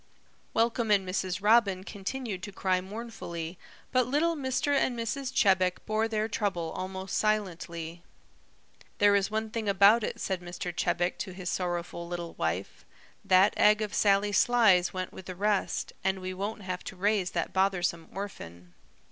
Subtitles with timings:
[0.55, 1.43] Welcome and Mrs.
[1.43, 3.59] Robin continued to cry mournfully,
[3.91, 4.73] but little Mr.
[4.75, 5.31] and Mrs.
[5.31, 8.01] Chebec bore their trouble almost silently.
[8.97, 10.75] "There is one thing about it," said Mr.
[10.75, 12.83] Chebec to his sorrowful little wife,
[13.23, 17.29] "that egg of Sally Sly's went with the rest, and we won't have to raise
[17.37, 18.73] that bothersome orphan."